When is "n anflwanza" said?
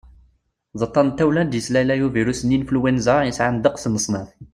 2.43-2.57